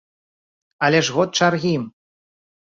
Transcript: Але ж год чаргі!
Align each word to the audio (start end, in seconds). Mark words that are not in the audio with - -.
Але 0.87 1.03
ж 1.11 1.15
год 1.19 1.29
чаргі! 1.43 1.77